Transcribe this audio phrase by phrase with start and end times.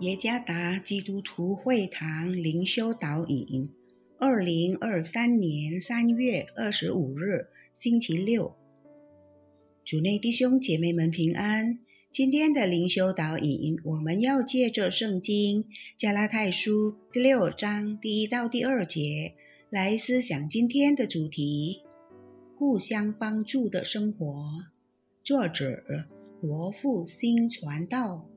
[0.00, 3.70] 耶加达基督徒会堂灵修导引，
[4.18, 8.56] 二零二三年三月二十五日，星期六。
[9.84, 11.78] 主内弟兄姐妹们平安。
[12.10, 15.64] 今天的灵修导引，我们要借着圣经
[15.96, 19.34] 加拉太书第六章第一到第二节
[19.70, 21.82] 来思想今天的主题：
[22.58, 24.26] 互相帮助的生活。
[25.22, 25.84] 作者
[26.40, 28.28] 罗富新传道。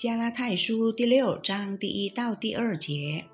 [0.00, 3.26] 加拉太书第六章第一到第二节，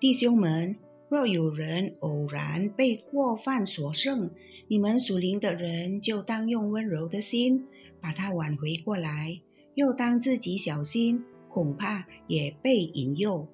[0.00, 0.74] 弟兄们，
[1.08, 4.28] 若有人偶然被过犯所胜，
[4.66, 7.68] 你们属灵的人就当用温柔的心
[8.00, 9.40] 把他挽回过来，
[9.76, 13.46] 又当自己小心，恐怕也被引诱。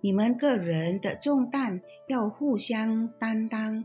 [0.00, 3.84] 你们个人的重担要互相担当，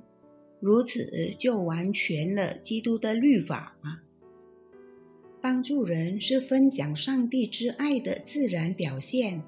[0.59, 3.77] 如此就完全了基督的律法。
[5.47, 9.41] 帮助人是分享上帝之爱的自然表现。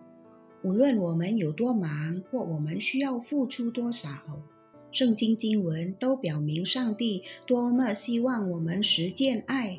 [0.64, 4.08] 无论我们有多忙，或我们需要付出多少，
[4.94, 9.78] 圣经经文都表明上帝多么希望我们实践爱。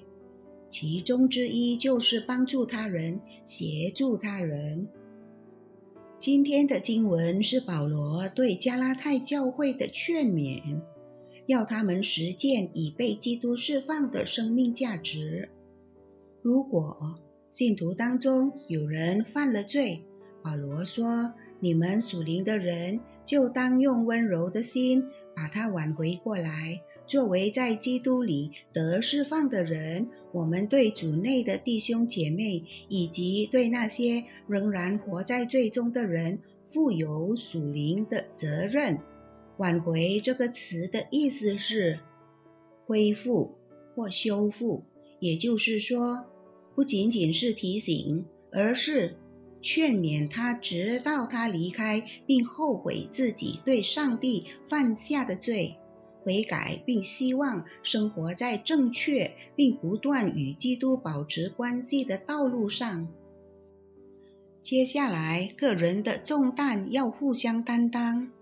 [0.68, 4.86] 其中之一就是帮助他人、协助他人。
[6.18, 10.82] 今天的经文是保罗对加拉太教会的劝勉，
[11.46, 15.48] 要他们实践已被基督释放的生命价值。
[16.42, 17.18] 如果
[17.50, 20.02] 信徒当中有人犯了罪，
[20.42, 25.04] 保罗说：“你们属灵的人就当用温柔的心
[25.36, 26.80] 把他挽回过来。
[27.06, 36.38] 作为在基督里得释放的人，我们对主内的弟兄姐妹以及对那些仍然活在罪中的人，
[36.72, 38.98] 负有属灵的责任。
[39.58, 41.98] 挽回这个词的意思是
[42.86, 43.56] 恢复
[43.94, 44.84] 或修复，
[45.18, 46.24] 也就是说。”
[46.80, 49.14] 不仅仅是提醒，而是
[49.60, 55.76] 劝勉他，直到他离开并后悔自己对上帝犯下的罪，
[56.22, 63.06] 悔改并希望生活在正确并不断与基督保持关系的道路上。
[64.62, 68.32] 接下来，个人的重担要互相担当。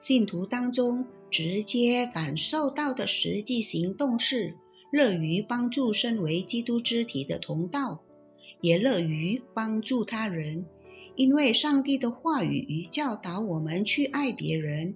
[0.00, 4.56] 信徒当中直接感受到的实际行动是。
[4.94, 8.04] 乐于帮助身为基督肢体的同道，
[8.60, 10.66] 也乐于帮助他人，
[11.16, 14.94] 因为上帝的话语教导我们去爱别人，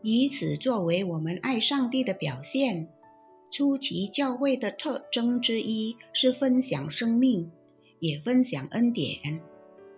[0.00, 2.88] 以此作为我们爱上帝的表现。
[3.50, 7.50] 初期教会的特征之一是分享生命，
[7.98, 9.42] 也分享恩典。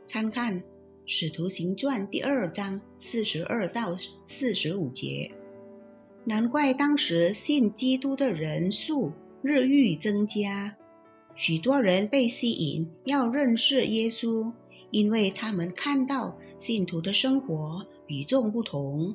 [0.08, 0.60] 参看
[1.06, 5.30] 《使徒行传》第二章四十二到四十五节。
[6.26, 9.12] 难怪当时信基督的人数
[9.42, 10.74] 日益增加，
[11.36, 14.50] 许多人被吸引要认识耶稣，
[14.90, 19.14] 因为他们看到信徒的生活与众不同。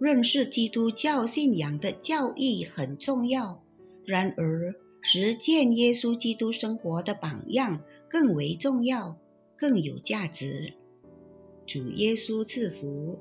[0.00, 3.62] 认识基督教信仰的教义很重要，
[4.04, 9.16] 然而实践耶稣基督生活的榜样更为重要，
[9.56, 10.72] 更有价值。
[11.68, 13.16] 主耶稣赐福。